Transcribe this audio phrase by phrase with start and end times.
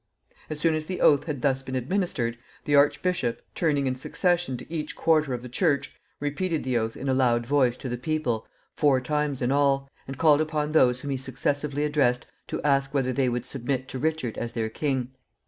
[0.49, 4.73] As soon as the oath had thus been administered, the archbishop, turning in succession to
[4.73, 8.47] each quarter of the church, repeated the oath in a loud voice to the people,
[8.73, 13.13] four times in all, and called upon those whom he successively addressed to ask whether
[13.13, 15.11] they would submit to Richard as their king.